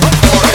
[0.00, 0.47] What for?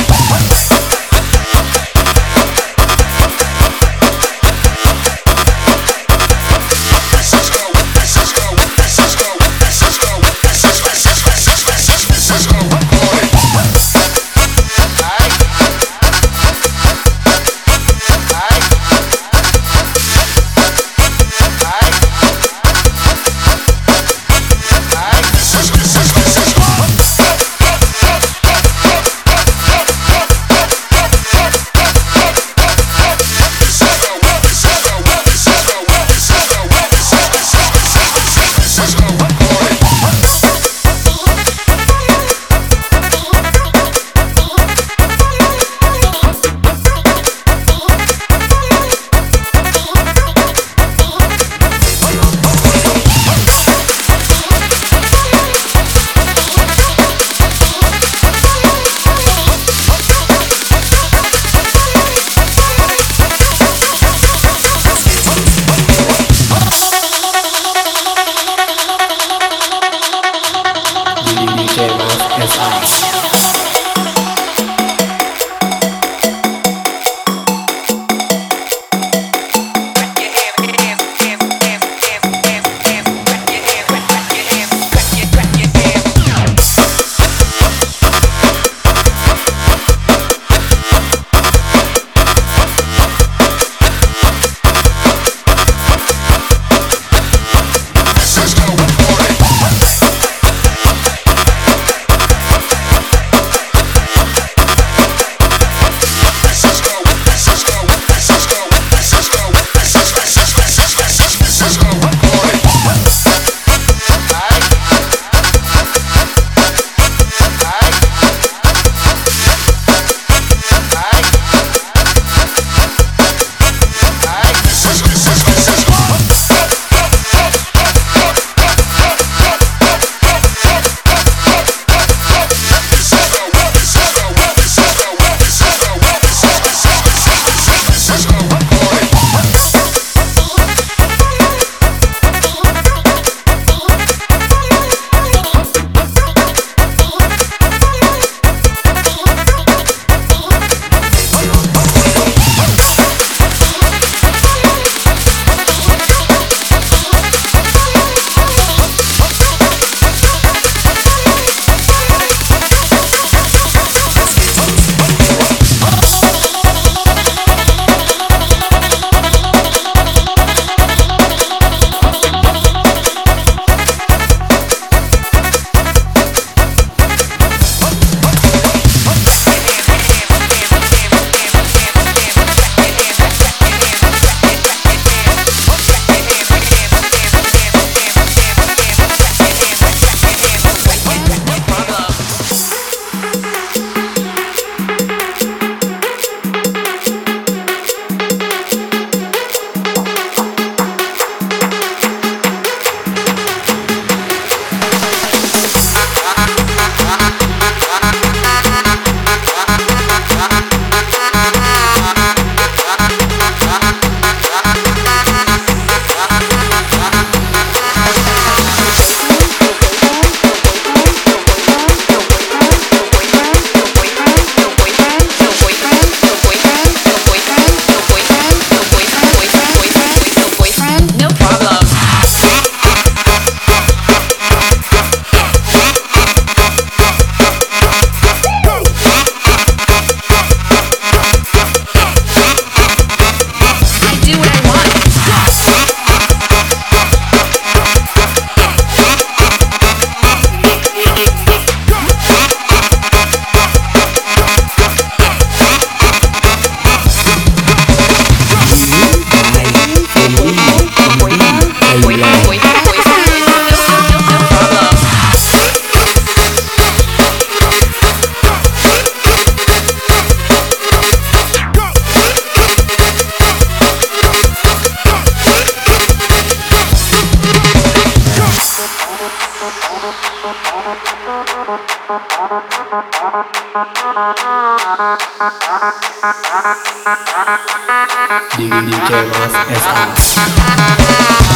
[288.57, 291.52] Digi DJ Mas SA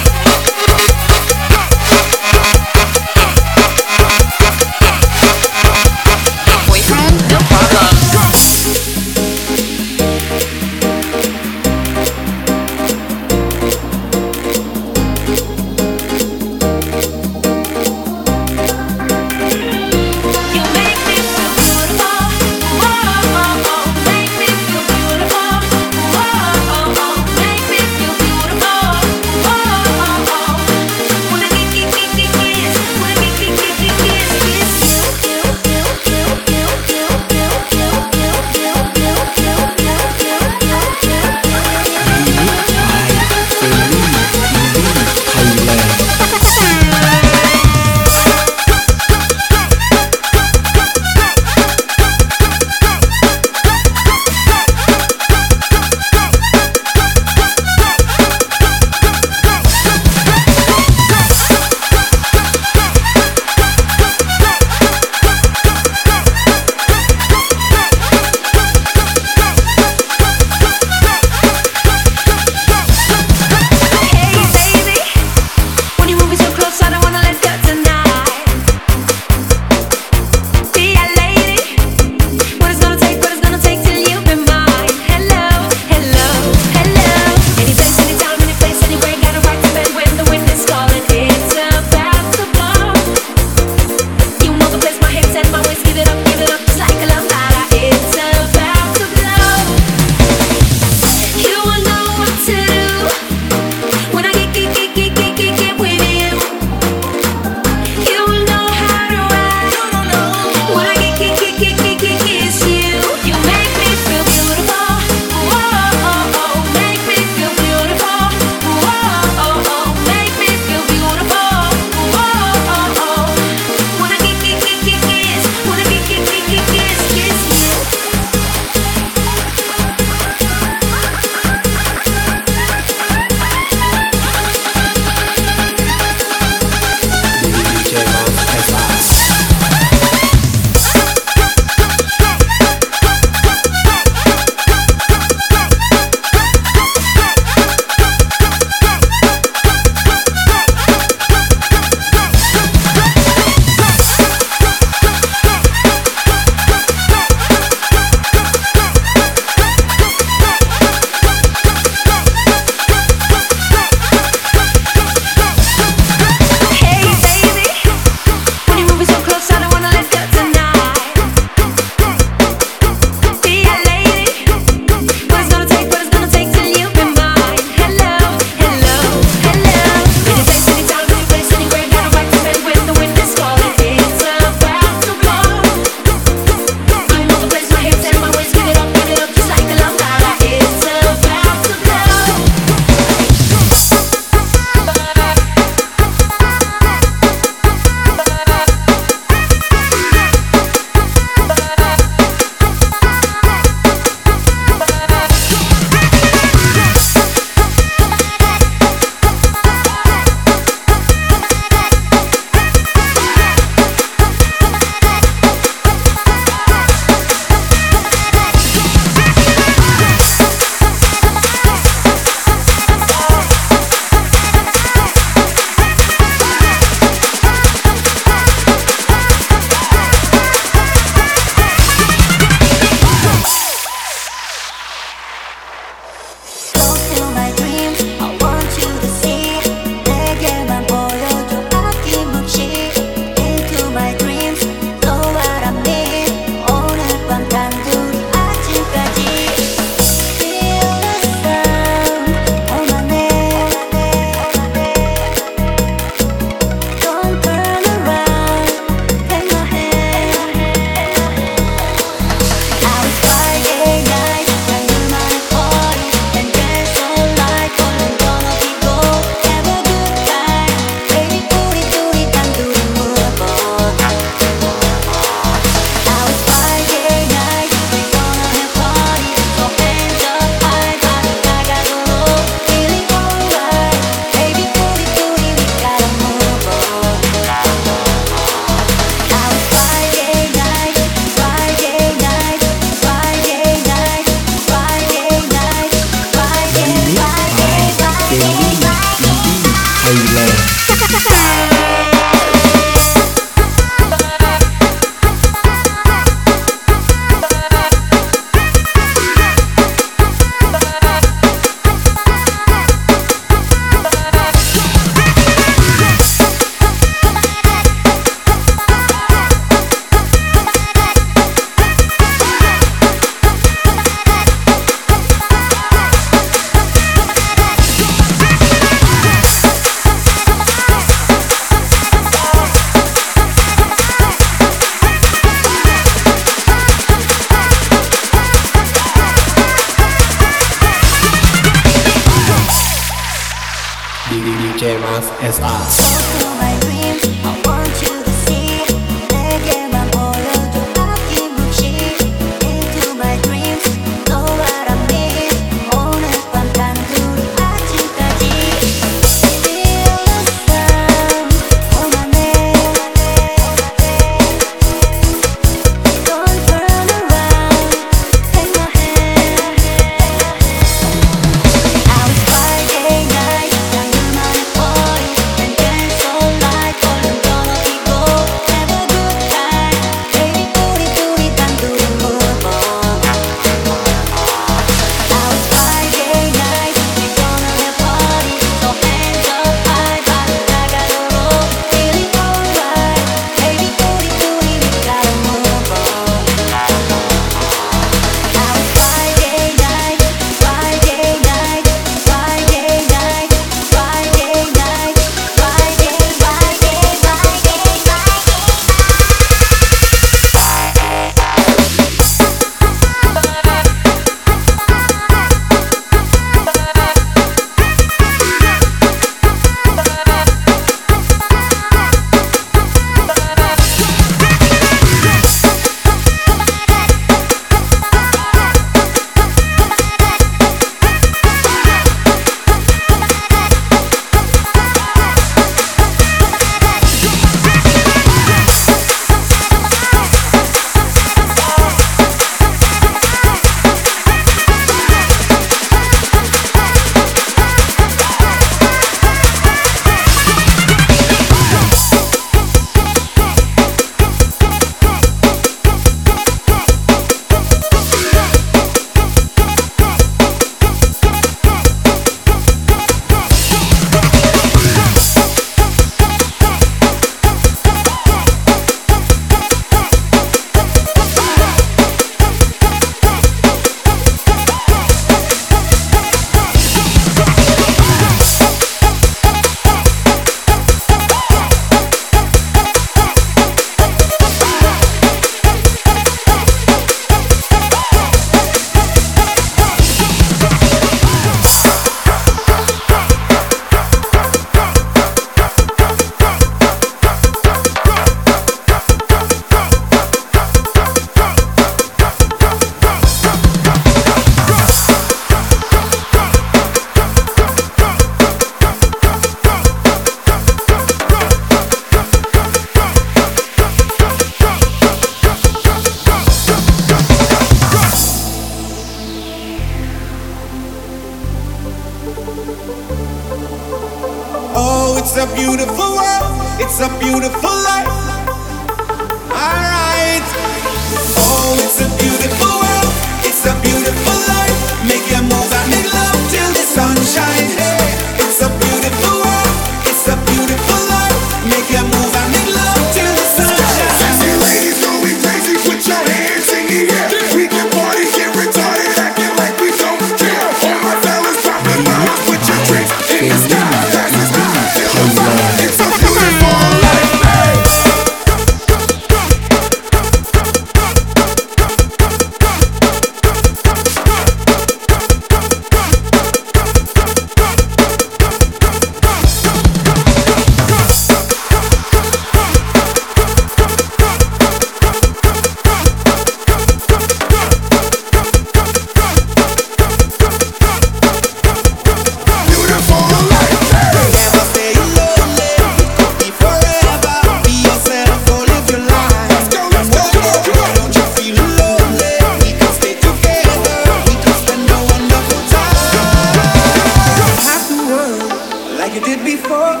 [599.44, 600.00] before.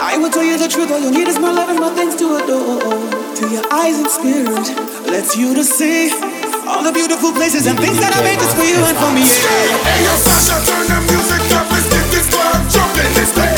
[0.00, 0.90] I will tell you the truth.
[0.90, 2.80] All you need is my love and my things to adore.
[2.80, 4.66] To your eyes and spirit,
[5.06, 6.10] let's you to see
[6.66, 9.28] all the beautiful places and things that I made just for you and for me.
[9.28, 11.68] Hey, yo, Sasha, turn the music up.
[11.70, 13.12] Let's get this club jumping.
[13.14, 13.57] Let's